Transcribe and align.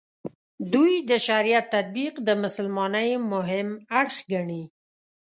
دوی 0.73 0.93
د 1.09 1.11
شریعت 1.27 1.65
تطبیق 1.75 2.13
د 2.27 2.29
مسلمانۍ 2.43 3.09
مهم 3.33 3.67
اړخ 3.99 4.15
ګڼي. 4.31 4.63